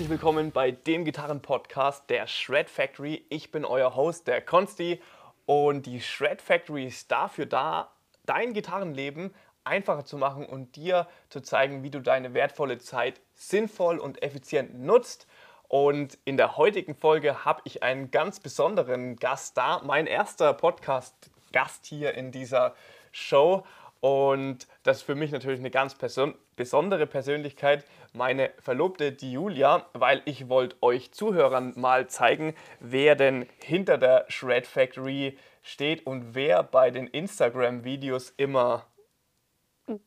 [0.00, 3.22] Herzlich willkommen bei dem Gitarren-Podcast der Shred Factory.
[3.28, 4.98] Ich bin euer Host, der Konsti.
[5.44, 7.90] Und die Shred Factory ist dafür da,
[8.24, 13.98] dein Gitarrenleben einfacher zu machen und dir zu zeigen, wie du deine wertvolle Zeit sinnvoll
[13.98, 15.26] und effizient nutzt.
[15.68, 21.84] Und in der heutigen Folge habe ich einen ganz besonderen Gast da, mein erster Podcast-Gast
[21.84, 22.74] hier in dieser
[23.12, 23.66] Show.
[24.00, 29.86] Und das ist für mich natürlich eine ganz person besondere Persönlichkeit, meine Verlobte, die Julia,
[29.92, 36.34] weil ich wollte euch Zuhörern mal zeigen, wer denn hinter der Shred Factory steht und
[36.34, 38.84] wer bei den Instagram-Videos immer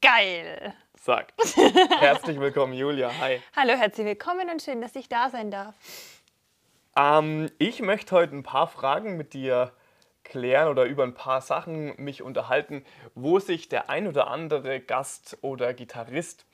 [0.01, 0.73] Geil.
[0.99, 1.33] sagt.
[1.99, 3.09] Herzlich willkommen, Julia.
[3.21, 3.41] Hi.
[3.55, 5.75] Hallo, herzlich willkommen und schön, dass ich da sein darf.
[6.97, 9.71] Ähm, ich möchte heute ein paar Fragen mit dir
[10.23, 15.37] klären oder über ein paar Sachen mich unterhalten, wo sich der ein oder andere Gast
[15.41, 16.45] oder Gitarrist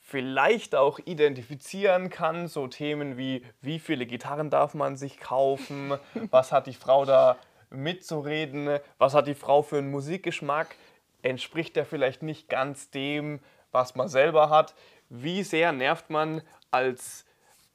[0.00, 2.48] vielleicht auch identifizieren kann.
[2.48, 5.92] So Themen wie, wie viele Gitarren darf man sich kaufen,
[6.30, 7.36] was hat die Frau da
[7.70, 10.76] mitzureden, was hat die Frau für einen Musikgeschmack,
[11.22, 14.74] entspricht der vielleicht nicht ganz dem, was man selber hat.
[15.10, 17.26] Wie sehr nervt man als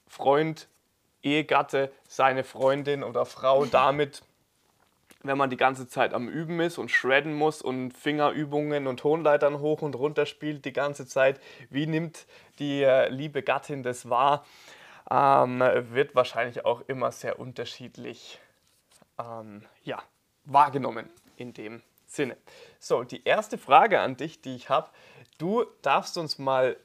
[0.08, 0.68] Freund,
[1.22, 4.24] Ehegatte seine Freundin oder Frau damit,
[5.24, 9.60] wenn man die ganze Zeit am Üben ist und shredden muss und Fingerübungen und Tonleitern
[9.60, 11.40] hoch und runter spielt die ganze Zeit.
[11.70, 12.28] Wie nimmt
[12.60, 14.46] die äh, liebe Gattin das wahr?
[15.10, 18.40] Ähm, wird wahrscheinlich auch immer sehr unterschiedlich
[19.18, 20.02] ähm, ja,
[20.44, 22.38] wahrgenommen in dem Sinne.
[22.80, 24.90] So, die erste Frage an dich, die ich habe,
[25.38, 26.78] du darfst uns mal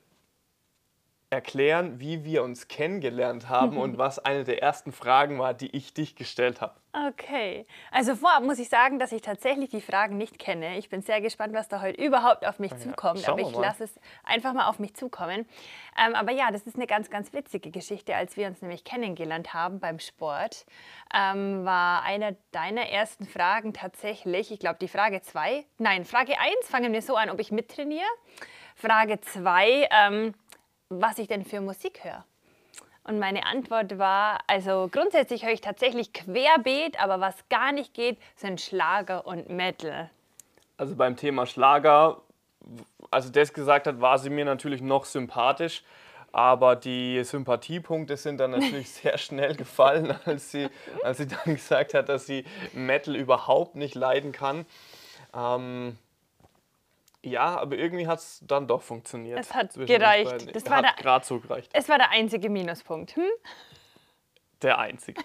[1.31, 5.93] erklären, wie wir uns kennengelernt haben und was eine der ersten Fragen war, die ich
[5.93, 6.75] dich gestellt habe.
[6.93, 7.67] Okay.
[7.93, 10.79] Also vorab muss ich sagen, dass ich tatsächlich die Fragen nicht kenne.
[10.79, 13.29] Ich bin sehr gespannt, was da heute überhaupt auf mich zukommt.
[13.29, 15.47] Aber ich lasse es einfach mal auf mich zukommen.
[16.03, 18.17] Ähm, aber ja, das ist eine ganz, ganz witzige Geschichte.
[18.17, 20.65] Als wir uns nämlich kennengelernt haben beim Sport,
[21.15, 26.69] ähm, war eine deiner ersten Fragen tatsächlich, ich glaube die Frage 2, nein, Frage 1
[26.69, 28.09] fangen wir so an, ob ich mittrainiere.
[28.75, 30.35] Frage 2, ähm,
[30.89, 32.25] was ich denn für Musik höre.
[33.05, 38.19] Und meine Antwort war, also grundsätzlich höre ich tatsächlich querbeet, aber was gar nicht geht,
[38.37, 40.11] sind Schlager und Metal.
[40.77, 42.21] Also beim Thema Schlager,
[43.11, 45.83] als sie das gesagt hat, war sie mir natürlich noch sympathisch.
[46.33, 50.69] Aber die Sympathiepunkte sind dann natürlich sehr schnell gefallen, als sie,
[51.03, 52.45] als sie dann gesagt hat, dass sie
[52.75, 54.67] Metal überhaupt nicht leiden kann.
[55.35, 55.97] Ähm,
[57.25, 59.39] ja, aber irgendwie hat es dann doch funktioniert.
[59.39, 60.55] Es hat gereicht.
[60.55, 61.71] Das war hat der- gerade so gereicht.
[61.75, 63.17] Es war der einzige Minuspunkt.
[63.17, 63.25] Hm?
[64.63, 65.23] Der einzige.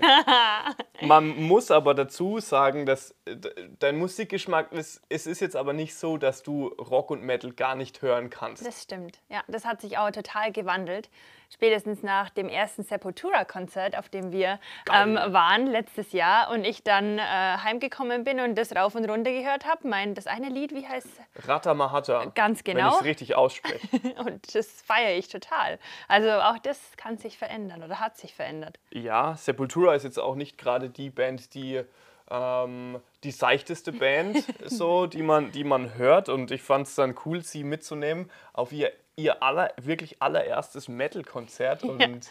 [1.02, 3.36] Man muss aber dazu sagen, dass äh,
[3.80, 7.76] dein Musikgeschmack ist, es ist jetzt aber nicht so, dass du Rock und Metal gar
[7.76, 8.66] nicht hören kannst.
[8.66, 9.20] Das stimmt.
[9.30, 11.10] Ja, das hat sich auch total gewandelt.
[11.54, 14.60] Spätestens nach dem ersten Sepultura-Konzert, auf dem wir
[14.92, 19.32] ähm, waren letztes Jahr und ich dann äh, heimgekommen bin und das rauf und runter
[19.32, 19.88] gehört habe.
[19.88, 21.48] Mein, das eine Lied, wie heißt es?
[21.48, 22.32] Ratamahata.
[22.34, 22.90] Ganz Wenn genau.
[22.90, 23.88] ich es richtig ausspreche.
[24.18, 25.78] Und das feiere ich total.
[26.08, 28.80] Also auch das kann sich verändern oder hat sich verändert.
[28.92, 31.84] ja, Sepultura ist jetzt auch nicht gerade die Band, die
[32.30, 36.30] ähm, die seichteste Band, so, die man, die man hört.
[36.30, 41.84] Und ich fand es dann cool, sie mitzunehmen auf ihr, ihr aller, wirklich allererstes Metal-Konzert.
[41.84, 42.30] Und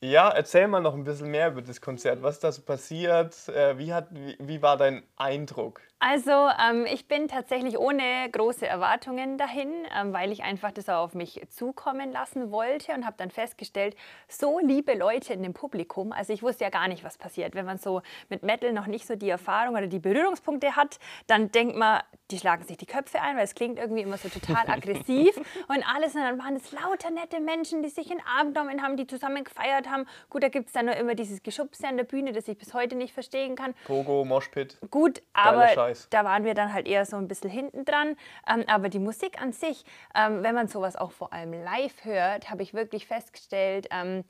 [0.00, 0.30] ja.
[0.30, 2.22] erzähl mal noch ein bisschen mehr über das Konzert.
[2.22, 3.48] Was ist da so passiert?
[3.48, 5.80] Äh, wie, hat, wie, wie war dein Eindruck?
[6.04, 11.04] Also ähm, ich bin tatsächlich ohne große Erwartungen dahin, ähm, weil ich einfach das auch
[11.04, 13.94] auf mich zukommen lassen wollte und habe dann festgestellt,
[14.26, 17.54] so liebe Leute in dem Publikum, also ich wusste ja gar nicht, was passiert.
[17.54, 20.98] Wenn man so mit Metal noch nicht so die Erfahrung oder die Berührungspunkte hat,
[21.28, 22.00] dann denkt man,
[22.32, 25.36] die schlagen sich die Köpfe ein, weil es klingt irgendwie immer so total aggressiv
[25.68, 26.16] und alles.
[26.16, 29.06] Und dann waren es lauter nette Menschen, die sich in den Arm genommen haben, die
[29.06, 30.06] zusammen gefeiert haben.
[30.30, 32.74] Gut, da gibt es dann nur immer dieses Geschubse an der Bühne, das ich bis
[32.74, 33.74] heute nicht verstehen kann.
[33.84, 34.78] Pogo, Moshpit.
[34.90, 36.08] Gut, aber Scheiß.
[36.10, 38.16] da waren wir dann halt eher so ein bisschen hinten dran.
[38.48, 39.84] Ähm, aber die Musik an sich,
[40.14, 44.24] ähm, wenn man sowas auch vor allem live hört, habe ich wirklich festgestellt, ähm,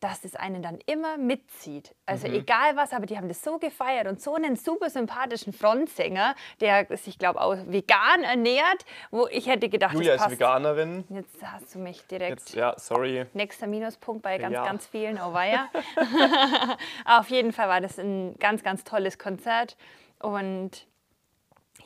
[0.00, 1.94] dass es einen dann immer mitzieht.
[2.04, 2.34] Also Mhm.
[2.34, 6.86] egal was, aber die haben das so gefeiert und so einen super sympathischen Frontsänger, der
[6.98, 10.30] sich, glaube auch vegan ernährt, wo ich hätte gedacht, Julia ist.
[10.30, 11.04] Veganerin.
[11.08, 13.24] Jetzt hast du mich direkt Jetzt, ja, sorry.
[13.32, 14.66] nächster Minuspunkt bei ganz, Ja.
[14.66, 15.18] ganz vielen.
[15.18, 15.70] Oh weia.
[17.06, 19.76] Auf jeden Fall war das ein ganz, ganz tolles Konzert
[20.24, 20.86] und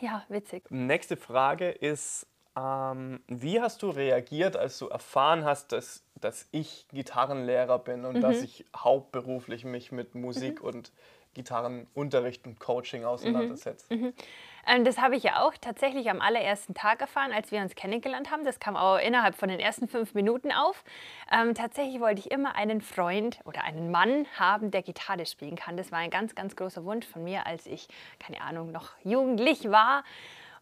[0.01, 0.71] ja, witzig.
[0.71, 2.27] Nächste Frage ist,
[2.57, 8.17] ähm, wie hast du reagiert, als du erfahren hast, dass, dass ich Gitarrenlehrer bin und
[8.17, 8.21] Mhm.
[8.21, 10.93] dass ich hauptberuflich mich mit Musik und
[11.39, 13.91] Gitarrenunterricht und Coaching auseinandersetzt?
[14.67, 18.31] Ähm, das habe ich ja auch tatsächlich am allerersten Tag erfahren, als wir uns kennengelernt
[18.31, 18.45] haben.
[18.45, 20.85] Das kam auch innerhalb von den ersten fünf Minuten auf.
[21.33, 25.77] Ähm, tatsächlich wollte ich immer einen Freund oder einen Mann haben, der Gitarre spielen kann.
[25.77, 27.89] Das war ein ganz, ganz großer Wunsch von mir, als ich,
[28.19, 30.05] keine Ahnung, noch jugendlich war.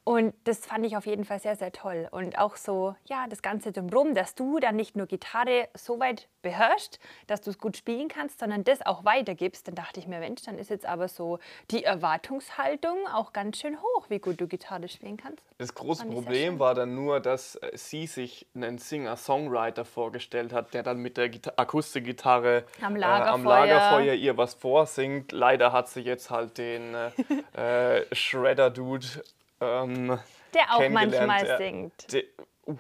[0.08, 2.06] Und das fand ich auf jeden Fall sehr, sehr toll.
[2.12, 6.28] Und auch so, ja, das Ganze drumherum, dass du dann nicht nur Gitarre so weit
[6.42, 9.66] beherrschst, dass du es gut spielen kannst, sondern das auch weitergibst.
[9.66, 11.40] Dann dachte ich mir, Mensch, dann ist jetzt aber so
[11.72, 15.42] die Erwartungshaltung auch ganz schön hoch, wie gut du Gitarre spielen kannst.
[15.58, 20.84] Das große Problem war dann nur, dass äh, sie sich einen Singer-Songwriter vorgestellt hat, der
[20.84, 23.26] dann mit der Gita Akustikgitarre am Lagerfeuer.
[23.26, 25.32] Äh, am Lagerfeuer ihr was vorsingt.
[25.32, 27.10] Leider hat sie jetzt halt den äh,
[28.02, 29.24] äh Shredder-Dude
[29.60, 30.18] ähm,
[30.54, 32.12] der auch manchmal singt.
[32.12, 32.24] Der,
[32.66, 32.76] uh,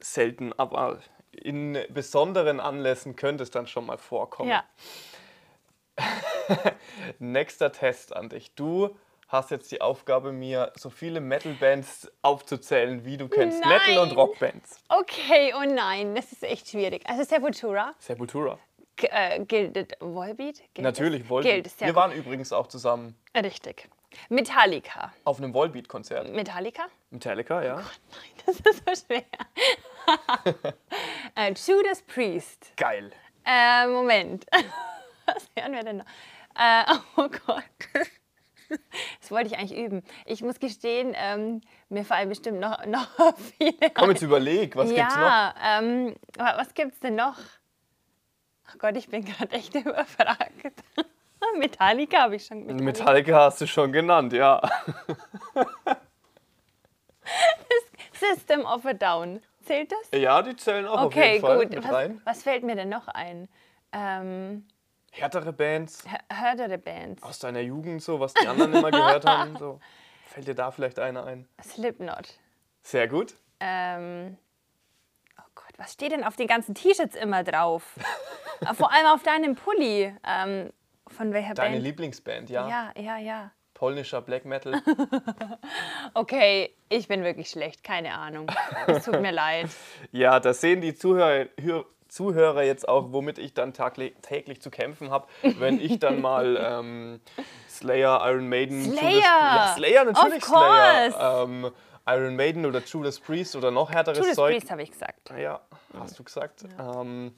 [0.00, 1.00] selten, aber
[1.32, 4.50] in besonderen Anlässen könnte es dann schon mal vorkommen.
[4.50, 4.64] Ja.
[7.18, 8.54] Nächster Test an dich.
[8.54, 8.96] Du
[9.28, 13.60] hast jetzt die Aufgabe, mir so viele Metal-Bands aufzuzählen, wie du kennst.
[13.60, 13.70] Nein.
[13.70, 14.80] Metal- und Rockbands.
[14.88, 17.02] Okay, oh nein, das ist echt schwierig.
[17.06, 17.94] Also Sepultura.
[17.98, 18.58] Sepultura.
[18.96, 20.62] G äh, gilt Volbeat?
[20.72, 21.70] Gilt Natürlich, Volbeat.
[21.80, 23.14] Wir waren übrigens auch zusammen.
[23.36, 23.88] Richtig.
[24.28, 25.12] Metallica.
[25.24, 26.32] Auf einem Volbeat-Konzert.
[26.32, 26.86] Metallica?
[27.10, 27.74] Metallica, ja.
[27.74, 29.24] Oh Gott, nein, das ist so schwer.
[31.34, 32.72] äh, Judas Priest.
[32.76, 33.12] Geil.
[33.44, 34.46] Äh, Moment.
[35.26, 36.06] Was hören wir denn noch?
[36.58, 36.84] Äh,
[37.16, 38.08] oh Gott.
[39.20, 40.02] Das wollte ich eigentlich üben.
[40.24, 43.08] Ich muss gestehen, ähm, mir fallen bestimmt noch, noch
[43.58, 43.90] viele.
[43.94, 45.22] Komm, jetzt überleg, was ja, gibt's noch?
[45.22, 47.38] Ja, ähm, was gibt's denn noch?
[48.68, 50.82] Ach Gott, ich bin gerade echt überfragt.
[51.58, 52.84] Metallica habe ich schon Metallica.
[52.84, 54.60] Metallica hast du schon genannt, ja.
[58.12, 59.40] System of a Down.
[59.64, 60.20] Zählt das?
[60.20, 62.20] Ja, die zählen auch okay, auf jeden Fall gut.
[62.22, 63.48] Was, was, fällt mir denn noch ein?
[63.92, 64.66] Ähm,
[65.10, 66.04] härtere Bands.
[66.28, 67.22] Härtere Bands.
[67.22, 69.56] Aus deiner Jugend so, was die anderen immer gehört haben.
[69.56, 69.80] So.
[70.26, 71.48] Fällt dir da vielleicht einer ein?
[71.62, 72.38] Slipknot.
[72.82, 73.34] Sehr gut.
[73.58, 74.36] Ähm,
[75.38, 77.82] oh Gott, was steht denn auf den ganzen T-Shirts immer drauf?
[78.74, 80.14] Vor allem auf deinem Pulli.
[80.24, 80.70] Ähm,
[81.08, 81.74] von welcher Deine Band?
[81.74, 82.68] Deine Lieblingsband, ja.
[82.68, 83.50] Ja, ja, ja.
[83.74, 84.80] Polnischer Black Metal.
[86.14, 88.50] okay, ich bin wirklich schlecht, keine Ahnung.
[88.86, 89.68] Es tut mir leid.
[90.12, 91.46] Ja, das sehen die Zuhörer,
[92.08, 95.26] Zuhörer jetzt auch, womit ich dann täglich zu kämpfen habe,
[95.58, 97.20] wenn ich dann mal ähm,
[97.68, 100.44] Slayer, Iron Maiden, Slayer, Judas, ja, Slayer natürlich.
[100.44, 101.70] Slayer, ähm,
[102.08, 104.52] Iron Maiden oder Judas Priest oder noch härteres Judas Zeug.
[104.52, 105.30] Judas Priest habe ich gesagt.
[105.38, 105.60] Ja,
[105.98, 106.64] hast du gesagt.
[106.78, 107.02] Ja.
[107.02, 107.34] Ähm,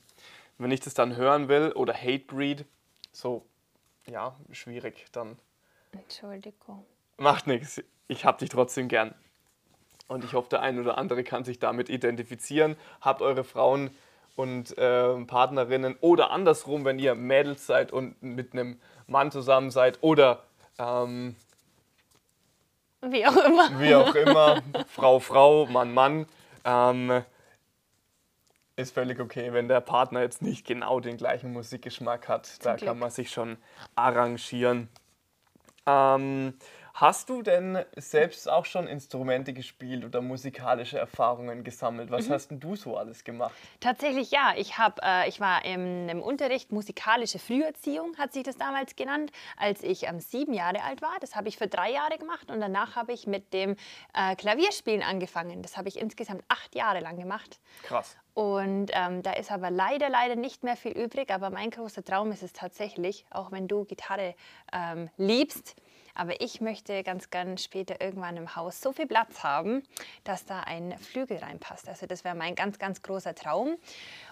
[0.59, 2.67] wenn ich das dann hören will oder Hatebreed,
[3.13, 3.47] so,
[4.11, 5.39] ja, schwierig dann.
[5.93, 6.85] Entschuldigung.
[7.17, 7.83] Macht nichts.
[8.09, 9.15] Ich hab dich trotzdem gern.
[10.07, 12.77] Und ich hoffe, der ein oder andere kann sich damit identifizieren.
[13.01, 13.91] Habt eure Frauen
[14.37, 19.99] und äh, Partnerinnen oder andersrum, wenn ihr Mädels seid und mit einem Mann zusammen seid
[20.03, 20.45] oder
[20.79, 21.37] ähm,
[23.03, 23.79] wie auch immer.
[23.79, 26.27] Wie auch immer, Frau, Frau, Mann, Mann.
[26.65, 27.25] Ähm,
[28.79, 32.47] ist völlig okay, wenn der Partner jetzt nicht genau den gleichen Musikgeschmack hat.
[32.47, 32.89] Zum da Glück.
[32.89, 33.59] kann man sich schon
[33.97, 34.89] arrangieren.
[35.85, 36.55] Ähm,
[36.95, 42.11] hast du denn selbst auch schon Instrumente gespielt oder musikalische Erfahrungen gesammelt?
[42.11, 42.33] Was mhm.
[42.35, 43.55] hast denn du so alles gemacht?
[43.81, 44.53] Tatsächlich ja.
[44.57, 49.33] Ich, hab, äh, ich war im, im, Unterricht musikalische Früherziehung, hat sich das damals genannt,
[49.57, 51.17] als ich ähm, sieben Jahre alt war.
[51.21, 53.75] Das habe ich für drei Jahre gemacht und danach habe ich mit dem
[54.15, 55.63] äh, Klavierspielen angefangen.
[55.63, 57.59] Das habe ich insgesamt acht Jahre lang gemacht.
[57.83, 58.17] Krass.
[58.39, 61.33] Und ähm, da ist aber leider, leider nicht mehr viel übrig.
[61.33, 64.37] Aber mein großer Traum ist es tatsächlich, auch wenn du Gitarre
[64.73, 65.75] ähm, liebst,
[66.15, 69.83] aber ich möchte ganz gern später irgendwann im Haus so viel Platz haben,
[70.23, 71.89] dass da ein Flügel reinpasst.
[71.89, 73.77] Also das wäre mein ganz, ganz großer Traum.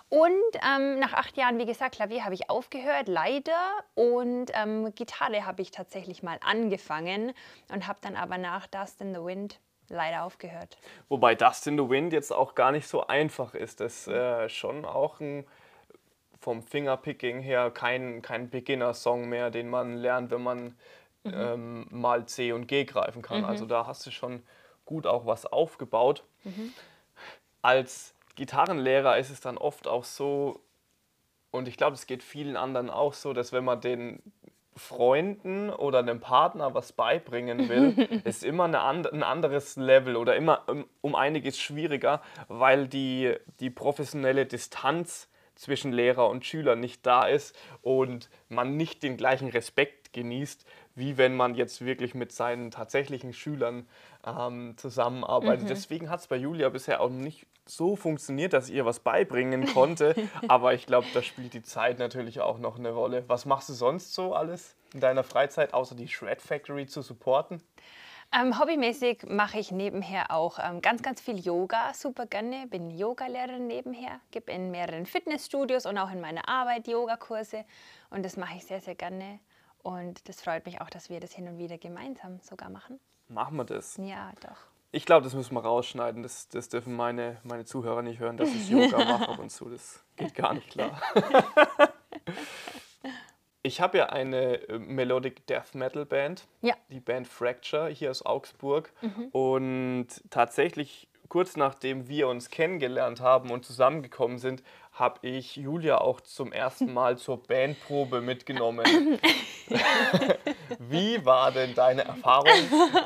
[0.08, 3.58] Und ähm, nach acht Jahren, wie gesagt, Klavier habe ich aufgehört, leider.
[3.94, 7.32] Und ähm, Gitarre habe ich tatsächlich mal angefangen
[7.72, 9.58] und habe dann aber nach Dust in the Wind
[9.88, 10.78] leider aufgehört.
[11.08, 13.80] Wobei Dust in the Wind jetzt auch gar nicht so einfach ist.
[13.80, 15.46] Das ist äh, schon auch ein,
[16.40, 20.76] vom Fingerpicking her kein, kein Beginner-Song mehr, den man lernt, wenn man
[21.24, 21.34] mhm.
[21.34, 23.40] ähm, mal C und G greifen kann.
[23.40, 23.46] Mhm.
[23.46, 24.42] Also da hast du schon
[24.84, 26.24] gut auch was aufgebaut.
[26.44, 26.72] Mhm.
[27.62, 30.60] Als Gitarrenlehrer ist es dann oft auch so,
[31.50, 34.22] und ich glaube, es geht vielen anderen auch so, dass wenn man den
[34.76, 40.36] Freunden oder einem Partner was beibringen will, ist immer eine and ein anderes Level oder
[40.36, 47.06] immer um, um, einiges schwieriger, weil die, die professionelle Distanz zwischen Lehrer und Schüler nicht
[47.06, 52.32] da ist und man nicht den gleichen Respekt genießt, wie wenn man jetzt wirklich mit
[52.32, 53.88] seinen tatsächlichen Schülern
[54.26, 55.64] ähm, zusammenarbeitet.
[55.64, 55.68] Mhm.
[55.68, 60.14] Deswegen hat es bei Julia bisher auch nicht so funktioniert, dass ihr was beibringen konnte.
[60.48, 63.24] Aber ich glaube, da spielt die Zeit natürlich auch noch eine Rolle.
[63.28, 67.62] Was machst du sonst so alles in deiner Freizeit, außer die Shred Factory zu supporten?
[68.32, 72.66] Ähm, hobbymäßig mache ich nebenher auch ähm, ganz, ganz viel Yoga, super gerne.
[72.66, 77.64] Bin Yogalehrerin nebenher, gebe in mehreren Fitnessstudios und auch in meiner Arbeit Yogakurse
[78.10, 79.38] und das mache ich sehr, sehr gerne.
[79.82, 82.98] Und das freut mich auch, dass wir das hin und wieder gemeinsam sogar machen.
[83.28, 83.96] Machen wir das?
[83.98, 84.75] Ja, doch.
[84.96, 86.22] Ich glaube, das müssen wir rausschneiden.
[86.22, 89.68] Das, das dürfen meine, meine Zuhörer nicht hören, dass ich Yoga mache ab und zu.
[89.68, 91.00] Das geht gar nicht klar.
[93.62, 96.74] Ich habe ja eine äh, Melodic Death Metal Band, Ja.
[96.88, 98.92] die Band Fracture hier aus Augsburg.
[99.32, 104.62] Und tatsächlich kurz nachdem wir uns kennengelernt haben und zusammengekommen sind,
[104.92, 109.18] habe ich Julia auch zum ersten Mal zur Bandprobe mitgenommen.
[110.78, 112.46] Wie war denn deine Erfahrung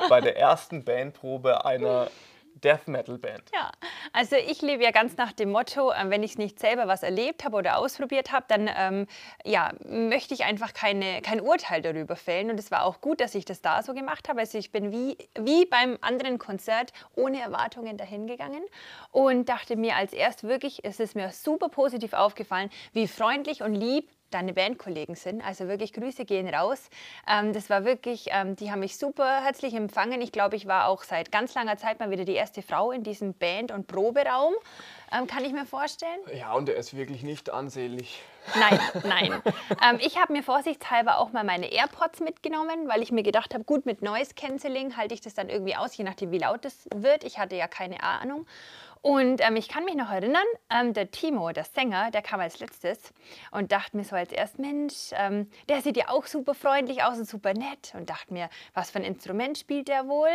[0.09, 2.09] bei der ersten Bandprobe einer
[2.55, 3.43] Death Metal Band?
[3.53, 3.71] Ja,
[4.13, 7.43] also ich lebe ja ganz nach dem Motto, ähm, wenn ich nicht selber was erlebt
[7.43, 9.07] habe oder ausprobiert habe, dann ähm,
[9.45, 12.49] ja, möchte ich einfach keine, kein Urteil darüber fällen.
[12.49, 14.39] Und es war auch gut, dass ich das da so gemacht habe.
[14.39, 18.63] Also ich bin wie, wie beim anderen Konzert ohne Erwartungen dahin gegangen
[19.11, 23.73] und dachte mir als erst wirklich, es ist mir super positiv aufgefallen, wie freundlich und
[23.73, 25.43] lieb deine Bandkollegen sind.
[25.45, 26.89] Also wirklich Grüße gehen raus.
[27.27, 30.21] Ähm, das war wirklich, ähm, die haben mich super herzlich empfangen.
[30.21, 33.03] Ich glaube, ich war auch seit ganz langer Zeit mal wieder die erste Frau in
[33.03, 34.53] diesem Band- und Proberaum.
[35.11, 36.19] Ähm, kann ich mir vorstellen?
[36.33, 38.21] Ja, und er ist wirklich nicht ansehnlich.
[38.55, 39.41] Nein, nein.
[39.83, 43.63] ähm, ich habe mir vorsichtshalber auch mal meine AirPods mitgenommen, weil ich mir gedacht habe,
[43.63, 46.87] gut, mit Noise Cancelling halte ich das dann irgendwie aus, je nachdem, wie laut es
[46.93, 47.23] wird.
[47.23, 48.47] Ich hatte ja keine Ahnung.
[49.01, 52.59] Und ähm, ich kann mich noch erinnern, ähm, der Timo, der Sänger, der kam als
[52.59, 53.13] letztes
[53.51, 57.17] und dachte mir so als erst, Mensch, ähm, der sieht ja auch super freundlich aus
[57.17, 57.93] und super nett.
[57.95, 60.29] Und dachte mir, was für ein Instrument spielt der wohl?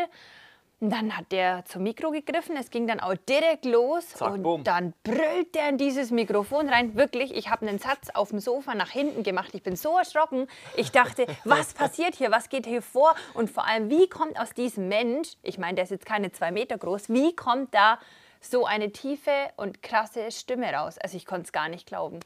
[0.79, 4.43] Und dann hat der zum Mikro gegriffen, es ging dann auch direkt los Zack, und
[4.43, 4.65] bumm.
[4.65, 6.95] dann brüllt der in dieses Mikrofon rein.
[6.97, 9.55] Wirklich, ich habe einen Satz auf dem Sofa nach hinten gemacht.
[9.55, 10.49] Ich bin so erschrocken.
[10.77, 12.31] Ich dachte, was passiert hier?
[12.31, 13.15] Was geht hier vor?
[13.33, 16.51] Und vor allem, wie kommt aus diesem Mensch, ich meine, der ist jetzt keine zwei
[16.51, 17.99] Meter groß, wie kommt da
[18.41, 20.99] so eine tiefe und krasse Stimme raus?
[20.99, 22.21] Also ich konnte es gar nicht glauben.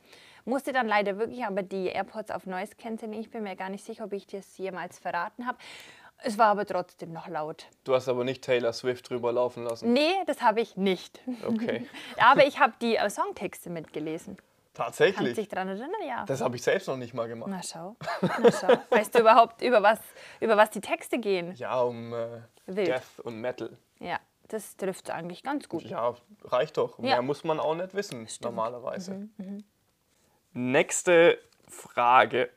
[0.44, 3.20] Musste dann leider wirklich aber die AirPods auf Noise cancelling.
[3.20, 5.58] Ich bin mir gar nicht sicher, ob ich das jemals verraten habe.
[6.22, 7.66] Es war aber trotzdem noch laut.
[7.84, 9.92] Du hast aber nicht Taylor Swift drüber laufen lassen.
[9.92, 11.20] Nee, das habe ich nicht.
[11.46, 11.86] Okay.
[12.18, 14.36] Aber ich habe die äh, Songtexte mitgelesen.
[14.74, 15.34] Kannst Tatsächlich.
[15.34, 15.90] dich daran erinnern?
[16.06, 16.24] Ja.
[16.26, 17.50] Das habe ich selbst noch nicht mal gemacht.
[17.50, 17.96] Na schau.
[18.20, 18.78] Na schau.
[18.90, 19.98] Weißt du überhaupt, über was,
[20.40, 21.54] über was die Texte gehen?
[21.56, 22.42] Ja, um äh.
[22.66, 23.76] Death und Metal.
[23.98, 24.20] Ja,
[24.52, 25.82] das trifft eigentlich ganz gut.
[25.84, 26.14] Ja,
[26.44, 26.98] reicht doch.
[26.98, 27.22] Mehr Ja.
[27.22, 29.28] muss man auch nicht wissen, normalerweise.
[30.52, 31.38] Nächste
[31.68, 32.50] Frage.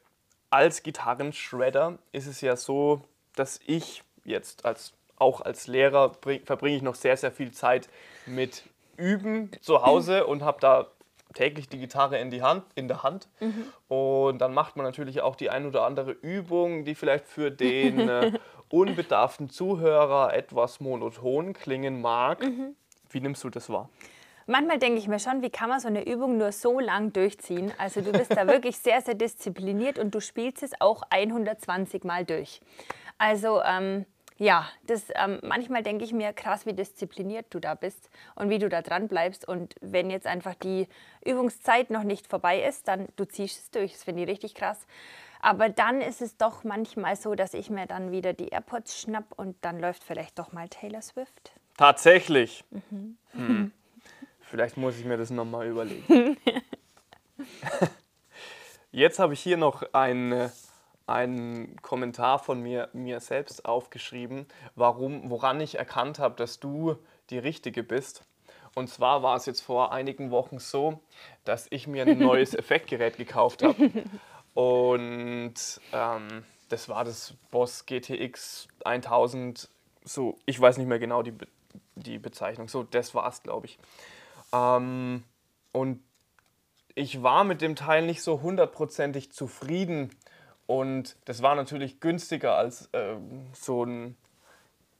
[0.49, 3.01] Als Gitarrenshredder ist es ja so,
[3.35, 7.89] dass ich jetzt als, auch als Lehrer bring, verbringe ich noch sehr, sehr viel Zeit
[8.25, 8.63] mit
[8.97, 10.87] Üben zu Hause und habe da
[11.33, 13.27] täglich die Gitarre in, die Hand, in der Hand.
[13.87, 17.97] Und dann macht man natürlich auch die ein oder andere Übung, die vielleicht für den
[18.09, 18.33] äh,
[18.69, 22.45] unbedarften Zuhörer etwas monoton klingen mag.
[23.09, 23.89] Wie nimmst du das wahr?
[24.45, 27.71] Manchmal denke ich mir schon, wie kann man so eine Übung nur so lang durchziehen?
[27.77, 32.25] Also du bist da wirklich sehr, sehr diszipliniert und du spielst es auch 120 Mal
[32.25, 32.59] durch.
[33.17, 34.05] Also ähm,
[34.37, 38.59] ja, das, ähm, manchmal denke ich mir, krass, wie diszipliniert du da bist und wie
[38.59, 39.47] du da dran bleibst.
[39.47, 40.87] Und wenn jetzt einfach die
[41.23, 43.93] Übungszeit noch nicht vorbei ist, dann du ziehst es durch.
[43.93, 44.85] Das finde ich richtig krass.
[45.43, 49.25] Aber dann ist es doch manchmal so, dass ich mir dann wieder die AirPods schnapp
[49.35, 51.51] und dann läuft vielleicht doch mal Taylor Swift.
[51.75, 52.63] Tatsächlich.
[52.89, 53.17] Hm.
[54.39, 56.37] Vielleicht muss ich mir das nochmal überlegen.
[58.91, 60.49] Jetzt habe ich hier noch einen,
[61.07, 64.45] einen Kommentar von mir, mir selbst aufgeschrieben,
[64.75, 66.95] warum, woran ich erkannt habe, dass du
[67.31, 68.23] die Richtige bist.
[68.75, 71.01] Und zwar war es jetzt vor einigen Wochen so,
[71.43, 73.91] dass ich mir ein neues Effektgerät gekauft habe.
[74.53, 75.53] Und
[75.91, 79.69] ähm, das war das Boss GTX 1000,
[80.03, 81.47] so, ich weiß nicht mehr genau die, Be
[81.95, 83.77] die Bezeichnung, so, das war es, glaube ich.
[84.51, 85.23] Ähm,
[85.71, 86.03] und
[86.95, 90.11] ich war mit dem Teil nicht so hundertprozentig zufrieden.
[90.65, 94.15] Und das war natürlich günstiger als ähm, so ein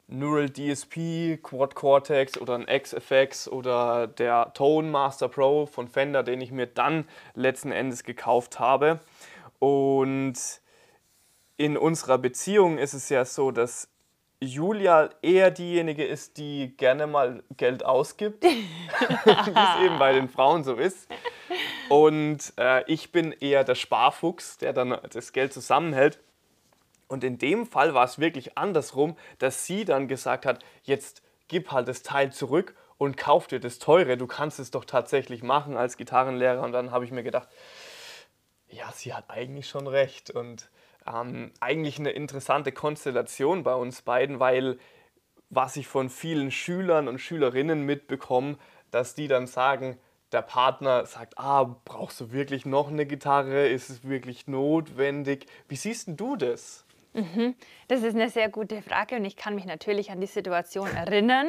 [0.08, 6.42] Neural DSP, Quad Cortex oder ein XFX oder der Tone Master Pro von Fender, den
[6.42, 7.06] ich mir dann
[7.36, 9.00] letzten Endes gekauft habe.
[9.64, 10.36] Und
[11.56, 13.88] in unserer Beziehung ist es ja so, dass
[14.42, 18.50] Julia eher diejenige ist, die gerne mal Geld ausgibt, wie
[19.30, 21.08] es eben bei den Frauen so ist.
[21.88, 26.20] Und äh, ich bin eher der Sparfuchs, der dann das Geld zusammenhält.
[27.08, 31.72] Und in dem Fall war es wirklich andersrum, dass sie dann gesagt hat, jetzt gib
[31.72, 34.18] halt das Teil zurück und kauf dir das teure.
[34.18, 36.64] Du kannst es doch tatsächlich machen als Gitarrenlehrer.
[36.64, 37.48] Und dann habe ich mir gedacht,
[38.74, 40.32] ja, sie hat eigentlich schon recht.
[40.32, 40.70] Und
[41.08, 44.78] ähm, eigentlich eine interessante Konstellation bei uns beiden, weil
[45.50, 48.58] was ich von vielen Schülern und Schülerinnen mitbekomme,
[48.92, 49.98] dass die dann sagen,
[50.32, 53.68] der Partner sagt, ah, brauchst du wirklich noch eine Gitarre?
[53.68, 55.46] Ist es wirklich notwendig?
[55.68, 56.86] Wie siehst du das?
[57.14, 57.56] Mhm.
[57.90, 61.48] Das ist eine sehr gute Frage und ich kann mich natürlich an die Situation erinnern.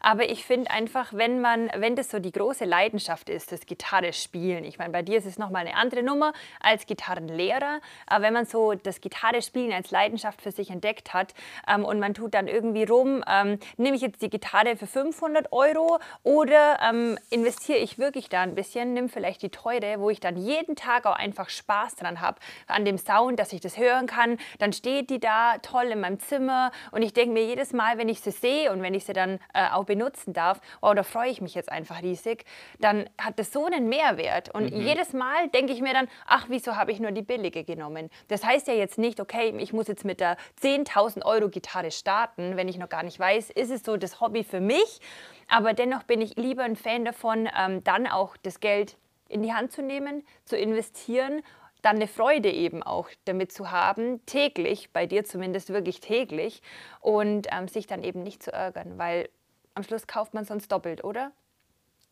[0.00, 4.12] Aber ich finde einfach, wenn man, wenn das so die große Leidenschaft ist, das Gitarre
[4.12, 4.64] spielen.
[4.64, 7.80] Ich meine, bei dir ist es nochmal eine andere Nummer als Gitarrenlehrer.
[8.06, 11.32] Aber wenn man so das Gitarre spielen als Leidenschaft für sich entdeckt hat
[11.68, 15.52] ähm, und man tut dann irgendwie rum, ähm, nehme ich jetzt die Gitarre für 500
[15.52, 20.18] Euro oder ähm, investiere ich wirklich da ein bisschen, nimm vielleicht die teure, wo ich
[20.18, 24.06] dann jeden Tag auch einfach Spaß dran habe, an dem Sound, dass ich das hören
[24.06, 24.38] kann.
[24.58, 28.08] Dann steht die da toll in meinem Zimmer und ich denke mir jedes Mal, wenn
[28.08, 31.30] ich sie sehe und wenn ich sie dann äh, auch benutzen darf, oh, da freue
[31.30, 32.44] ich mich jetzt einfach riesig,
[32.80, 34.54] dann hat das so einen Mehrwert.
[34.54, 34.80] Und mhm.
[34.80, 38.10] jedes Mal denke ich mir dann, ach, wieso habe ich nur die billige genommen?
[38.28, 42.56] Das heißt ja jetzt nicht, okay, ich muss jetzt mit der 10.000 Euro Gitarre starten,
[42.56, 45.00] wenn ich noch gar nicht weiß, ist es so das Hobby für mich.
[45.48, 48.96] Aber dennoch bin ich lieber ein Fan davon, ähm, dann auch das Geld
[49.28, 51.42] in die Hand zu nehmen, zu investieren
[51.84, 56.62] dann eine Freude eben auch damit zu haben, täglich, bei dir zumindest wirklich täglich,
[57.00, 59.28] und ähm, sich dann eben nicht zu ärgern, weil
[59.74, 61.32] am Schluss kauft man sonst doppelt, oder?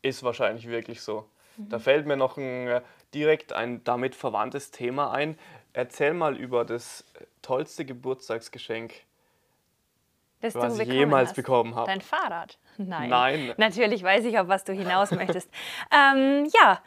[0.03, 1.25] Ist wahrscheinlich wirklich so.
[1.57, 1.69] Mhm.
[1.69, 2.81] Da fällt mir noch ein, äh,
[3.15, 5.39] direkt ein damit verwandtes Thema ein.
[5.73, 7.03] Erzähl mal über das
[7.41, 8.93] tollste Geburtstagsgeschenk,
[10.41, 11.35] das was ich jemals hast.
[11.35, 11.87] bekommen habe.
[11.87, 12.59] Dein Fahrrad?
[12.77, 13.09] Nein.
[13.09, 13.53] Nein.
[13.57, 15.49] Natürlich weiß ich, auf was du hinaus möchtest.
[15.91, 16.79] ähm, ja,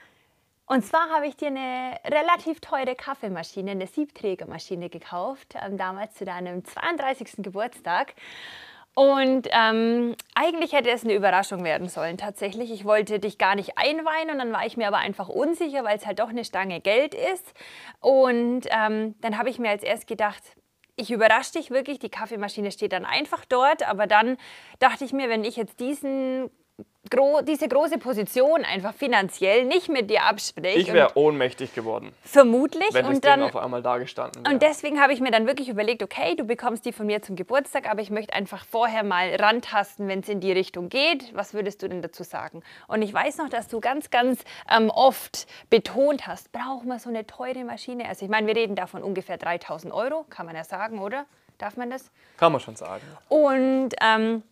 [0.67, 6.25] und zwar habe ich dir eine relativ teure Kaffeemaschine, eine Siebträgermaschine gekauft, ähm, damals zu
[6.25, 7.43] deinem 32.
[7.45, 8.15] Geburtstag.
[8.95, 12.73] Und ähm, eigentlich hätte es eine Überraschung werden sollen, tatsächlich.
[12.73, 15.99] Ich wollte dich gar nicht einweihen und dann war ich mir aber einfach unsicher, weil
[15.99, 17.53] es halt doch eine Stange Geld ist.
[18.01, 20.43] Und ähm, dann habe ich mir als erst gedacht,
[20.97, 24.39] ich überrasche dich wirklich, die Kaffeemaschine steht dann einfach dort, aber dann
[24.79, 26.51] dachte ich mir, wenn ich jetzt diesen
[27.11, 30.77] gro diese große Position einfach finanziell nicht mit dir abspricht.
[30.77, 32.13] Ich wäre ohnmächtig geworden.
[32.23, 32.89] Vermutlich.
[32.93, 34.55] Wenn und dann auf einmal da gestanden wäre.
[34.55, 37.37] Und deswegen habe ich mir dann wirklich überlegt, okay, du bekommst die von mir zum
[37.37, 41.35] Geburtstag, aber ich möchte einfach vorher mal rantasten, wenn es in die Richtung geht.
[41.35, 42.63] Was würdest du denn dazu sagen?
[42.89, 47.09] Und ich weiß noch, dass du ganz, ganz ähm, oft betont hast, brauchen wir so
[47.09, 48.09] eine teure Maschine?
[48.09, 51.27] Also ich meine, wir reden davon ungefähr 3000 Euro, kann man ja sagen, oder?
[51.59, 52.11] Darf man das?
[52.37, 53.03] Kann man schon sagen.
[53.29, 54.43] Und ähm,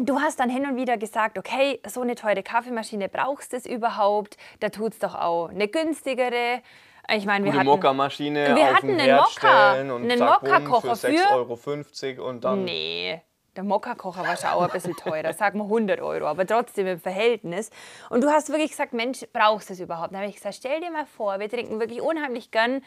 [0.00, 3.66] Du hast dann hin und wieder gesagt, okay, so eine teure Kaffeemaschine brauchst du es
[3.66, 4.36] überhaupt?
[4.60, 6.62] Da tut es doch auch eine günstigere.
[7.10, 12.28] Ich meine, wir Gute hatten, Mokka-Maschine wir hatten einen Mokka, einen Mokka-Kocher für 6,50 Euro
[12.28, 12.64] und dann...
[12.64, 13.20] Nee,
[13.56, 17.00] der Mokka-Kocher war schon auch ein bisschen teurer, sag mal 100 Euro, aber trotzdem im
[17.00, 17.70] Verhältnis.
[18.08, 20.12] Und du hast wirklich gesagt, Mensch, brauchst du es überhaupt?
[20.12, 22.84] Dann habe ich gesagt, stell dir mal vor, wir trinken wirklich unheimlich gern,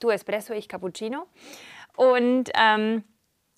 [0.00, 1.26] du Espresso, ich Cappuccino.
[1.96, 3.04] Und ähm,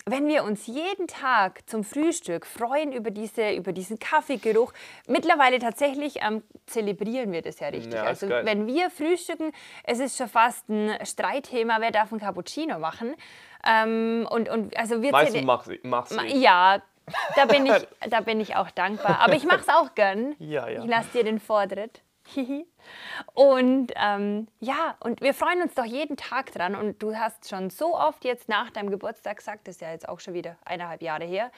[0.07, 4.73] wenn wir uns jeden Tag zum Frühstück freuen über, diese, über diesen Kaffeegeruch,
[5.07, 7.93] mittlerweile tatsächlich ähm, zelebrieren wir das ja richtig.
[7.93, 9.51] Ja, also wenn wir frühstücken,
[9.83, 13.15] es ist schon fast ein Streitthema, wer darf ein Cappuccino machen.
[13.67, 16.35] Ähm, und, und, also wir Meistens mach's, mach's ich.
[16.35, 16.81] Ja,
[17.35, 19.19] da bin, ich, da bin ich auch dankbar.
[19.19, 20.35] Aber ich mache es auch gern.
[20.39, 20.83] Ja, ja.
[20.83, 22.01] Ich lasse dir den Vortritt.
[23.33, 26.75] und ähm, ja, und wir freuen uns doch jeden Tag dran.
[26.75, 30.07] Und du hast schon so oft jetzt nach deinem Geburtstag gesagt, das ist ja jetzt
[30.07, 31.51] auch schon wieder eineinhalb Jahre her,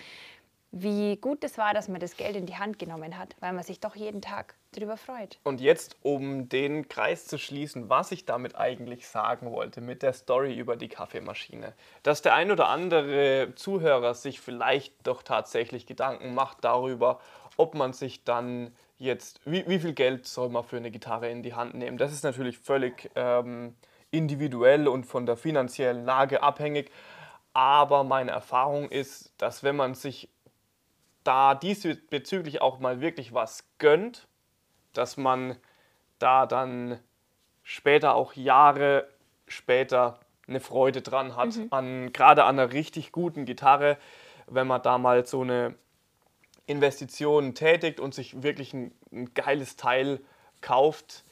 [0.71, 3.63] wie gut es war, dass man das Geld in die Hand genommen hat, weil man
[3.63, 5.39] sich doch jeden Tag darüber freut.
[5.43, 10.13] Und jetzt, um den Kreis zu schließen, was ich damit eigentlich sagen wollte mit der
[10.13, 16.35] Story über die Kaffeemaschine, dass der ein oder andere Zuhörer sich vielleicht doch tatsächlich Gedanken
[16.35, 17.19] macht darüber,
[17.57, 21.41] ob man sich dann jetzt, wie, wie viel Geld soll man für eine Gitarre in
[21.41, 21.97] die Hand nehmen?
[21.97, 23.75] Das ist natürlich völlig ähm,
[24.11, 26.91] individuell und von der finanziellen Lage abhängig.
[27.53, 30.29] Aber meine Erfahrung ist, dass wenn man sich
[31.23, 34.27] da diesbezüglich auch mal wirklich was gönnt,
[34.93, 35.55] dass man
[36.19, 36.99] da dann
[37.63, 39.07] später auch Jahre
[39.47, 41.67] später eine Freude dran hat, mhm.
[41.71, 43.97] an, gerade an einer richtig guten Gitarre,
[44.47, 45.75] wenn man da mal so eine
[46.69, 50.19] Investitionen tätigt und sich wirklich ein, ein geiles Teil
[50.61, 51.23] kauft,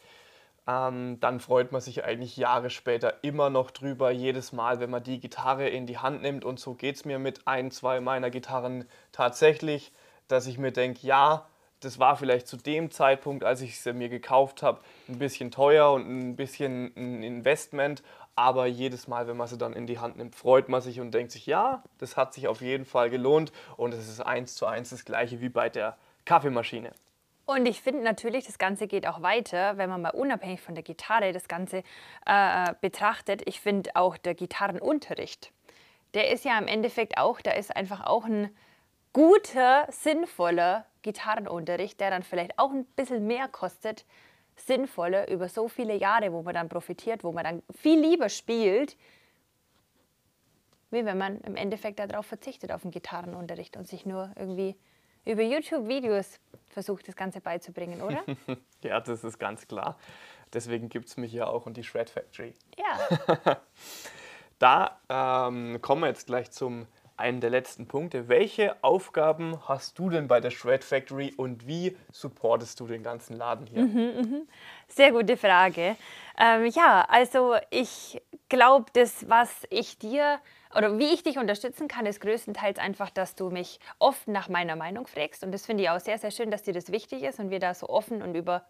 [0.68, 5.04] ähm, dann freut man sich eigentlich Jahre später immer noch drüber, jedes Mal, wenn man
[5.04, 6.44] die Gitarre in die Hand nimmt.
[6.44, 9.94] Und so geht es mir mit ein, zwei meiner Gitarren tatsächlich,
[10.28, 11.48] dass ich mir denke, ja,
[11.80, 15.92] das war vielleicht zu dem Zeitpunkt, als ich sie mir gekauft habe, ein bisschen teuer
[15.92, 18.04] und ein bisschen ein Investment,
[18.36, 21.12] aber jedes Mal, wenn man sie dann in die Hand nimmt, freut man sich und
[21.12, 24.66] denkt sich, ja, das hat sich auf jeden Fall gelohnt und es ist eins zu
[24.66, 26.92] eins das gleiche wie bei der Kaffeemaschine.
[27.48, 30.84] Und ich finde natürlich, das Ganze geht auch weiter, wenn man mal unabhängig von der
[30.84, 31.82] Gitarre das Ganze
[32.26, 33.42] äh, betrachtet.
[33.46, 35.52] Ich finde auch der Gitarrenunterricht,
[36.14, 38.50] der ist ja im Endeffekt auch, da ist einfach auch ein
[39.18, 44.06] guter, sinnvoller Gitarrenunterricht, der dann vielleicht auch ein bisschen mehr kostet,
[44.56, 48.96] sinnvoller über so viele Jahre, wo man dann profitiert, wo man dann viel lieber spielt,
[50.92, 54.76] wie wenn man im Endeffekt darauf verzichtet, auf den Gitarrenunterricht und sich nur irgendwie
[55.26, 58.24] über YouTube-Videos versucht, das Ganze beizubringen, oder?
[58.84, 59.98] ja, das ist ganz klar.
[60.54, 62.54] Deswegen gibt es mich ja auch und die Shred Factory.
[62.78, 63.58] Ja.
[64.60, 66.86] da ähm, kommen wir jetzt gleich zum
[67.18, 68.28] einen der letzten Punkte.
[68.28, 73.36] Welche Aufgaben hast du denn bei der Shred Factory und wie supportest du den ganzen
[73.36, 73.82] Laden hier?
[73.82, 74.42] Mhm, mh.
[74.88, 75.96] Sehr gute Frage.
[76.40, 80.40] Ähm, ja, also ich glaube, das, was ich dir
[80.76, 84.76] oder wie ich dich unterstützen kann, ist größtenteils einfach, dass du mich oft nach meiner
[84.76, 85.44] Meinung fragst.
[85.44, 87.60] Und das finde ich auch sehr, sehr schön, dass dir das wichtig ist und wir
[87.60, 88.66] da so offen und über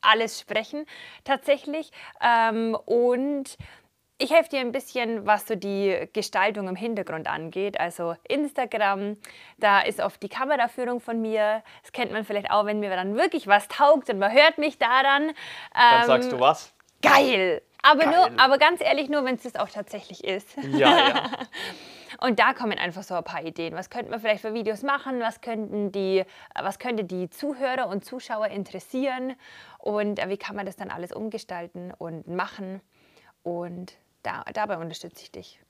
[0.00, 0.86] alles sprechen
[1.24, 1.92] tatsächlich.
[2.20, 3.56] Ähm, und
[4.22, 7.80] ich helfe dir ein bisschen, was so die Gestaltung im Hintergrund angeht.
[7.80, 9.16] Also Instagram,
[9.58, 11.62] da ist oft die Kameraführung von mir.
[11.82, 14.78] Das kennt man vielleicht auch, wenn mir dann wirklich was taugt und man hört mich
[14.78, 15.30] daran.
[15.30, 15.34] Ähm,
[15.74, 16.72] dann sagst du was?
[17.02, 17.62] Geil!
[17.84, 20.56] Aber, nur, aber ganz ehrlich, nur wenn es das auch tatsächlich ist.
[20.72, 21.30] Ja, ja.
[22.20, 23.74] Und da kommen einfach so ein paar Ideen.
[23.74, 25.18] Was könnten wir vielleicht für Videos machen?
[25.18, 29.34] Was, könnten die, was könnte die Zuhörer und Zuschauer interessieren?
[29.78, 32.80] Und äh, wie kann man das dann alles umgestalten und machen?
[33.42, 35.60] Und da, dabei unterstütze ich dich.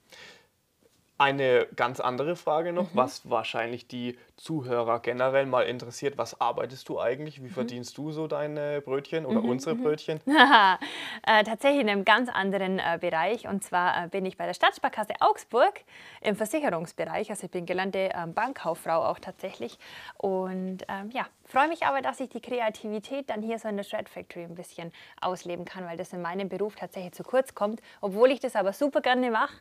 [1.18, 2.96] Eine ganz andere Frage noch, mhm.
[2.96, 6.18] was wahrscheinlich die Zuhörer generell mal interessiert.
[6.18, 7.40] Was arbeitest du eigentlich?
[7.40, 7.52] Wie mhm.
[7.52, 9.50] verdienst du so deine Brötchen oder mhm.
[9.50, 9.82] unsere mhm.
[9.84, 10.20] Brötchen?
[10.26, 13.46] äh, tatsächlich in einem ganz anderen äh, Bereich.
[13.46, 15.82] Und zwar äh, bin ich bei der Stadtsparkasse Augsburg
[16.22, 17.30] im Versicherungsbereich.
[17.30, 19.78] Also ich bin gelernte ähm, Bankkauffrau auch tatsächlich.
[20.16, 23.84] Und ähm, ja, freue mich aber, dass ich die Kreativität dann hier so in der
[23.84, 27.82] Shred Factory ein bisschen ausleben kann, weil das in meinem Beruf tatsächlich zu kurz kommt.
[28.00, 29.54] Obwohl ich das aber super gerne mache,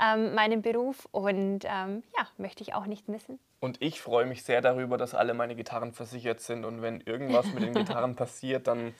[0.00, 1.08] ähm, meinen Beruf.
[1.10, 3.40] Und ähm, ja, möchte ich auch nicht missen.
[3.58, 6.64] Und ich freue mich sehr darüber, dass alle meine Gitarren versichert sind.
[6.64, 8.94] Und wenn irgendwas mit den Gitarren passiert, dann.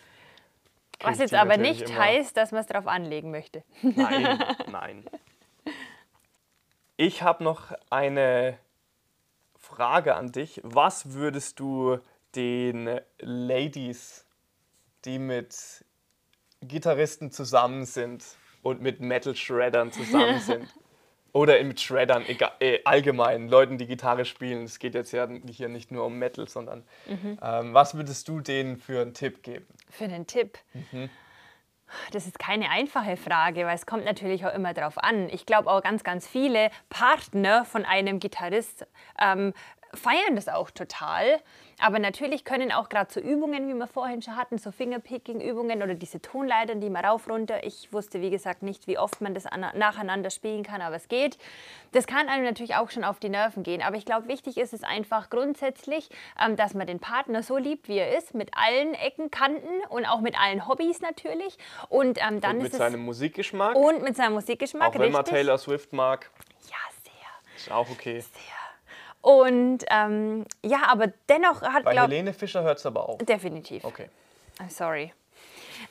[1.00, 1.98] Was jetzt aber nicht immer.
[1.98, 3.62] heißt, dass man es darauf anlegen möchte.
[3.82, 4.38] Nein,
[4.70, 5.04] nein.
[6.96, 8.58] Ich habe noch eine
[9.56, 10.60] Frage an dich.
[10.64, 11.98] Was würdest du
[12.34, 14.26] den Ladies,
[15.04, 15.84] die mit
[16.60, 18.24] Gitarristen zusammen sind
[18.62, 20.68] und mit Metal-Shreddern zusammen sind,
[21.32, 24.64] oder mit Shreddern, egal, äh, allgemein, Leuten, die Gitarre spielen.
[24.64, 27.38] Es geht jetzt ja hier nicht nur um Metal, sondern mhm.
[27.42, 29.66] ähm, was würdest du denen für einen Tipp geben?
[29.90, 30.58] Für einen Tipp?
[30.74, 31.08] Mhm.
[32.12, 35.28] Das ist keine einfache Frage, weil es kommt natürlich auch immer darauf an.
[35.28, 38.86] Ich glaube auch ganz, ganz viele Partner von einem Gitarrist
[39.18, 39.52] ähm,
[39.94, 41.40] feiern das auch total.
[41.78, 45.94] Aber natürlich können auch gerade so Übungen, wie wir vorhin schon hatten, so Fingerpicking-Übungen oder
[45.94, 47.64] diese Tonleitern, die man rauf runter.
[47.64, 51.38] Ich wusste, wie gesagt, nicht, wie oft man das nacheinander spielen kann, aber es geht.
[51.90, 53.82] Das kann einem natürlich auch schon auf die Nerven gehen.
[53.82, 56.08] Aber ich glaube, wichtig ist es einfach grundsätzlich,
[56.40, 60.06] ähm, dass man den Partner so liebt, wie er ist, mit allen Ecken, Kanten und
[60.06, 61.58] auch mit allen Hobbys natürlich.
[61.88, 63.74] Und ähm, dann und mit seinem Musikgeschmack.
[63.74, 64.94] Und mit seinem Musikgeschmack.
[64.94, 66.30] Auch wenn man Taylor Swift mag.
[66.68, 67.56] Ja, sehr.
[67.56, 68.20] Ist auch okay.
[68.20, 68.61] Sehr.
[69.22, 73.18] Und ähm, ja, aber dennoch hat, Bei glaub, Helene Fischer hört es aber auch.
[73.18, 73.84] Definitiv.
[73.84, 74.08] Okay.
[74.58, 75.12] I'm sorry.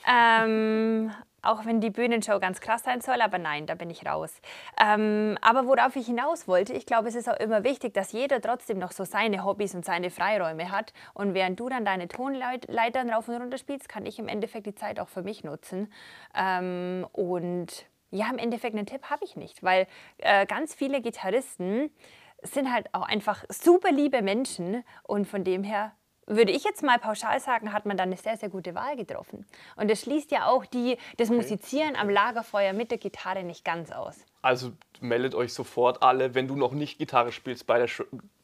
[0.07, 4.31] Ähm, auch wenn die Bühnenshow ganz krass sein soll, aber nein, da bin ich raus.
[4.79, 8.41] Ähm, aber worauf ich hinaus wollte, ich glaube, es ist auch immer wichtig, dass jeder
[8.41, 10.93] trotzdem noch so seine Hobbys und seine Freiräume hat.
[11.13, 14.75] Und während du dann deine Tonleitern rauf und runter spielst, kann ich im Endeffekt die
[14.75, 15.91] Zeit auch für mich nutzen.
[16.35, 21.89] Ähm, und ja, im Endeffekt einen Tipp habe ich nicht, weil äh, ganz viele Gitarristen
[22.43, 25.93] sind halt auch einfach super liebe Menschen und von dem her
[26.27, 29.45] würde ich jetzt mal pauschal sagen, hat man dann eine sehr, sehr gute Wahl getroffen.
[29.75, 33.91] Und das schließt ja auch die, das Musizieren am Lagerfeuer mit der Gitarre nicht ganz
[33.91, 34.15] aus.
[34.41, 37.87] Also meldet euch sofort alle, wenn du noch nicht Gitarre spielst, bei der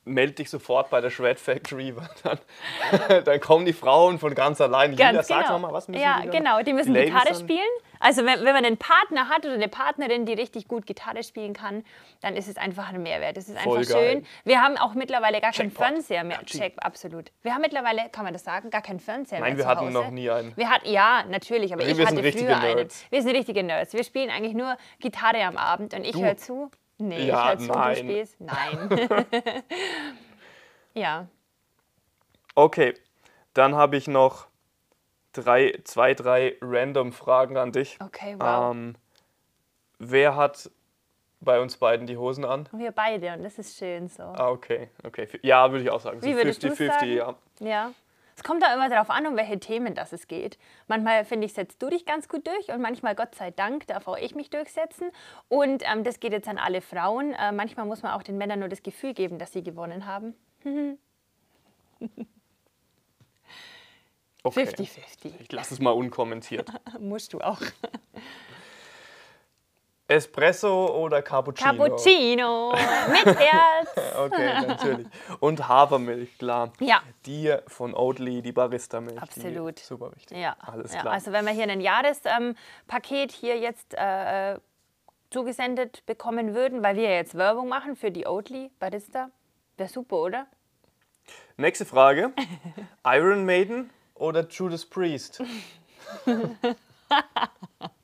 [0.07, 4.61] meld dich sofort bei der Shred Factory, weil dann, dann kommen die Frauen von ganz
[4.61, 4.95] allein.
[4.95, 5.53] Ganz Jeder, genau.
[5.53, 7.59] sag mal, was müssen Ja, die genau, die müssen Gitarre spielen.
[7.99, 11.53] Also wenn, wenn man einen Partner hat oder eine Partnerin, die richtig gut Gitarre spielen
[11.53, 11.83] kann,
[12.21, 13.37] dann ist es einfach ein Mehrwert.
[13.37, 14.25] Das ist einfach schön.
[14.43, 16.39] Wir haben auch mittlerweile gar keinen Fernseher mehr.
[16.45, 17.31] Check, absolut.
[17.41, 20.11] Wir haben mittlerweile, kann man das sagen, gar keinen Fernseher Nein, mehr wir hatten noch
[20.11, 20.55] nie einen.
[20.55, 22.87] Wir hatten, ja, natürlich, aber wir ich hatte früher einen.
[23.09, 23.93] Wir sind richtige Nerds.
[23.93, 26.69] Wir spielen eigentlich nur Gitarre am Abend und ich höre zu.
[26.99, 27.95] Nee, ja, ich nein.
[27.95, 28.41] du spielst.
[28.41, 28.89] Nein.
[30.93, 31.27] ja.
[32.55, 32.95] Okay,
[33.53, 34.47] dann habe ich noch
[35.33, 37.99] drei, zwei, drei random Fragen an dich.
[38.01, 38.71] Okay, wow.
[38.71, 38.95] Ähm,
[39.99, 40.71] wer hat
[41.39, 42.67] bei uns beiden die Hosen an?
[42.71, 44.23] Wir beide und das ist schön so.
[44.23, 45.27] Ah, okay, okay.
[45.43, 46.19] Ja, würde ich auch sagen.
[46.19, 47.35] So 50-50, ja.
[47.59, 47.91] Ja.
[48.37, 50.59] Es kommt da immer darauf an, um welche Themen das es geht.
[50.87, 54.07] Manchmal, finde ich, setzt du dich ganz gut durch und manchmal, Gott sei Dank, darf
[54.07, 55.09] auch ich mich durchsetzen.
[55.49, 57.33] Und ähm, das geht jetzt an alle Frauen.
[57.33, 60.35] Äh, manchmal muss man auch den Männern nur das Gefühl geben, dass sie gewonnen haben.
[64.43, 64.63] Okay.
[64.63, 65.33] 50-50.
[65.39, 66.71] Ich lasse es mal unkommentiert.
[66.99, 67.59] Musst du auch.
[70.07, 71.69] Espresso oder Cappuccino?
[71.69, 73.89] Cappuccino mit Herz.
[74.17, 75.07] Okay, natürlich.
[75.39, 76.71] Und Hafermilch, klar.
[76.79, 77.01] Ja.
[77.25, 79.21] Die von Oatly, die Barista-Milch.
[79.21, 79.79] Absolut.
[79.79, 80.37] Super wichtig.
[80.37, 81.01] Ja, Alles ja.
[81.01, 81.13] klar.
[81.13, 84.57] Also wenn wir hier ein Jahrespaket hier jetzt äh,
[85.29, 89.29] zugesendet bekommen würden, weil wir ja jetzt Werbung machen für die Oatly Barista,
[89.75, 90.47] wäre super, oder?
[91.57, 92.31] Nächste Frage.
[93.05, 95.43] Iron Maiden oder Judas Priest?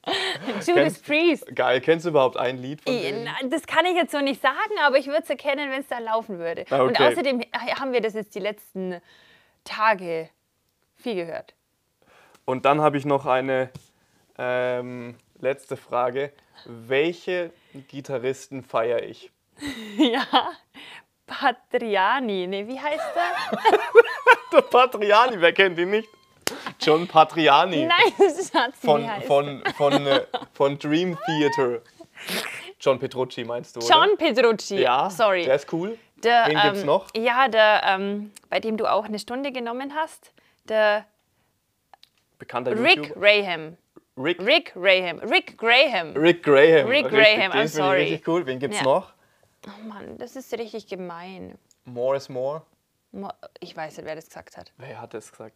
[0.66, 1.46] Judas Priest.
[1.56, 3.30] Geil, kennst du überhaupt ein Lied von denen?
[3.50, 6.00] Das kann ich jetzt so nicht sagen, aber ich würde es erkennen, wenn es da
[6.00, 6.66] laufen würde.
[6.70, 7.08] Ah, Und okay.
[7.12, 7.42] außerdem
[7.80, 9.02] haben wir das jetzt die letzten
[9.64, 10.30] Tage
[10.96, 11.54] viel gehört.
[12.46, 13.70] Und dann habe ich noch eine
[14.38, 16.34] ähm, letzte Frage.
[16.66, 17.52] Welche
[17.88, 19.32] Gitarristen feiere ich?
[19.98, 20.26] ja,
[21.26, 23.60] Patriani, ne, wie heißt der?
[24.52, 26.08] Der Patriani, wer kennt ihn nicht?
[26.86, 27.86] John Patriani.
[27.86, 31.82] Nein, das sie Von, von, von, äh, von Dream Theater.
[32.80, 33.88] John Petrucci meinst du, oder?
[33.90, 34.78] John Petrucci.
[34.78, 35.46] Ja, sorry.
[35.46, 35.98] der ist cool.
[36.24, 37.08] Der, Wen gibt's ähm, noch?
[37.16, 40.32] Ja, der, ähm, bei dem du auch eine Stunde genommen hast.
[40.70, 41.06] Der
[42.40, 43.20] Bekannter Rick YouTuber.
[43.20, 43.78] Graham.
[44.18, 45.20] Rick, Rick Graham.
[45.20, 46.16] Rick Graham.
[46.16, 46.88] Rick Graham.
[46.88, 48.04] Rick Graham, I'm sorry.
[48.04, 48.46] Ich richtig cool.
[48.46, 48.84] Wen gibt's Ja.
[48.84, 49.14] noch?
[49.68, 51.58] Oh Mann, das ist richtig gemein.
[51.86, 52.62] More is more.
[53.12, 54.72] Mo- Ich weiß nicht, wer das gesagt hat.
[54.78, 55.56] Wer hat das gesagt?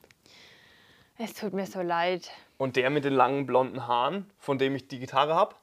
[1.20, 2.30] Es tut mir so leid.
[2.58, 5.56] Und der mit den langen blonden Haaren, von dem ich die Gitarre habe?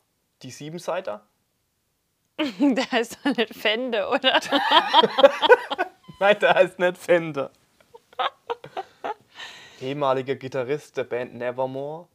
[0.43, 1.25] Die Siebenseiter?
[2.59, 4.41] Der ist doch nicht Fende, oder?
[6.19, 7.53] Nein, der heißt nicht Fender.
[9.81, 12.09] Ehemaliger Gitarrist der Band Nevermore.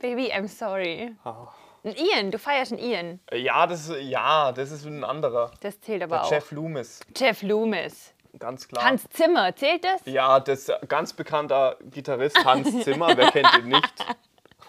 [0.00, 1.14] Baby, I'm sorry.
[1.24, 1.48] Ah.
[1.84, 3.20] Ein Ian, du feierst einen Ian.
[3.32, 5.52] Ja, das, ja, das ist ein anderer.
[5.60, 6.30] Das zählt aber Der auch.
[6.30, 8.12] Jeff Loomis, Jeff Loomis.
[8.38, 8.84] Ganz klar.
[8.84, 10.00] Hans Zimmer, zählt das?
[10.06, 13.16] Ja, das ganz bekannter Gitarrist Hans Zimmer.
[13.16, 13.94] Wer kennt ihn nicht?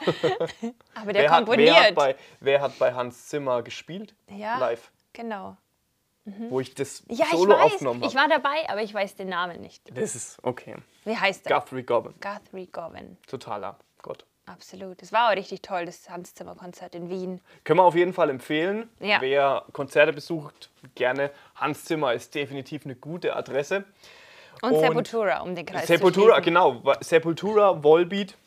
[0.95, 1.75] Aber der wer, hat, komponiert.
[1.75, 4.13] wer, hat bei, wer hat bei Hans Zimmer gespielt?
[4.29, 4.91] ja, Live.
[5.13, 5.57] genau.
[6.49, 7.65] Wo ich das Ja, Solo ich weiß.
[7.73, 8.31] aufgenommen Ich habe.
[8.31, 9.95] war dabei, aber ich weiß den Namen nicht.
[9.95, 10.75] Das ist okay.
[11.03, 11.59] Wie heißt der?
[11.59, 12.15] Guthrie Goblin.
[12.19, 13.17] Guthrie Govan.
[13.27, 14.25] Totaler Gott.
[14.45, 15.01] Absolut.
[15.01, 17.41] Das war auch richtig toll, das Hans Zimmer Konzert in Wien.
[17.63, 18.89] Können wir auf jeden Fall empfehlen.
[18.99, 19.19] Ja.
[19.19, 21.31] Wer Konzerte besucht, gerne.
[21.55, 23.85] Hans Zimmer ist definitiv eine gute Adresse.
[24.61, 26.81] Und, Und Sepultura, um den Kreis Sepultura, zu genau.
[27.01, 28.37] Sepultura, Volbeat.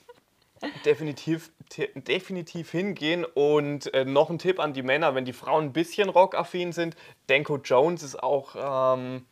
[0.85, 1.53] Definitiv,
[1.95, 3.25] definitiv hingehen.
[3.25, 6.97] Und äh, noch ein Tipp an die Männer, wenn die Frauen ein bisschen rockaffin sind.
[7.29, 9.27] Denko Jones ist auch ähm,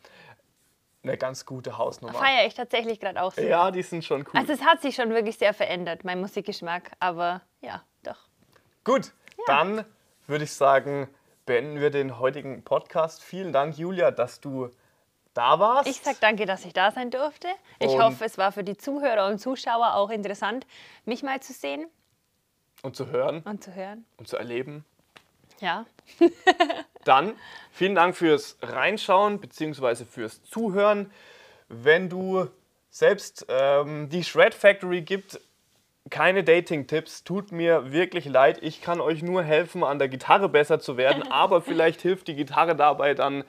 [1.07, 2.13] eine ganz gute Hausnummer.
[2.13, 3.41] Feiere ich tatsächlich gerade auch so.
[3.41, 4.39] Ja, die sind schon cool.
[4.39, 6.91] Also es hat sich schon wirklich sehr verändert, mein Musikgeschmack.
[6.99, 8.17] Aber ja, doch.
[8.83, 9.13] Gut,
[9.47, 9.85] dann
[10.27, 11.07] würde ich sagen,
[11.45, 13.23] beenden wir den heutigen Podcast.
[13.23, 14.69] Vielen Dank, Julia, dass du
[15.33, 15.87] da warst.
[15.87, 17.47] Ich sag danke, dass ich da sein durfte.
[17.79, 20.65] Ich Und- hoffe, es war für die Zuhörer und Zuschauer auch interessant,
[21.05, 21.87] mich mal zu sehen
[22.83, 24.05] und zu hören und zu hören.
[24.17, 24.83] und zu erleben.
[25.59, 25.85] Ja.
[27.07, 27.33] Dann
[27.71, 30.05] vielen Dank fürs Reinschauen bzw.
[30.05, 31.11] fürs Zuhören.
[31.69, 32.47] Wenn du
[32.89, 35.39] selbst ähm, die Shred Factory gibt,
[36.09, 38.59] keine Dating-Tipps, tut mir wirklich leid.
[38.61, 42.35] Ich kann euch nur helfen, an der Gitarre besser zu werden, aber vielleicht hilft die
[42.35, 43.43] Gitarre dabei dann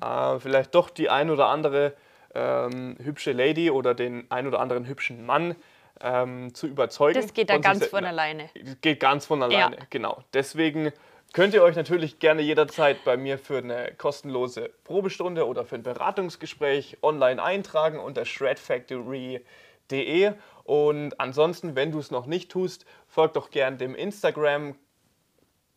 [0.00, 1.94] äh, vielleicht doch die ein oder andere
[2.34, 5.54] ähm, hübsche Lady oder den ein oder anderen hübschen Mann
[6.00, 7.20] ähm, zu überzeugen.
[7.20, 8.50] Das geht da ganz von alleine.
[8.60, 9.82] Das geht ganz von alleine, Ja.
[9.90, 10.24] genau.
[10.32, 10.92] Deswegen
[11.34, 15.82] könnt ihr euch natürlich gerne jederzeit bei mir für eine kostenlose Probestunde oder für ein
[15.82, 20.32] Beratungsgespräch online eintragen unter shredfactory.de.
[20.62, 24.76] Und ansonsten, wenn du es noch nicht tust, folg doch gerne dem Instagram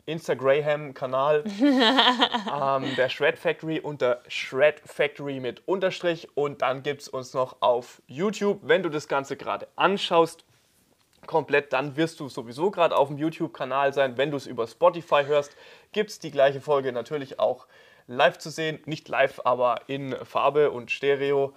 [0.05, 7.33] Instagram-Kanal ähm, der Shred Factory unter Shred Factory mit Unterstrich und dann gibt es uns
[7.33, 8.61] noch auf YouTube.
[8.61, 10.45] Wenn du das Ganze gerade anschaust,
[11.25, 14.17] komplett, dann wirst du sowieso gerade auf dem YouTube-Kanal sein.
[14.17, 15.55] Wenn du es über Spotify hörst,
[15.91, 17.67] gibt es die gleiche Folge natürlich auch
[18.07, 18.79] live zu sehen.
[18.85, 21.53] Nicht live, aber in Farbe und Stereo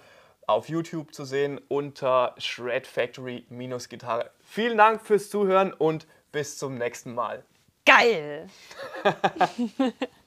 [0.47, 4.31] auf YouTube zu sehen unter Shred Factory-Gitarre.
[4.41, 7.43] Vielen Dank fürs Zuhören und bis zum nächsten Mal.
[7.85, 8.49] Geil!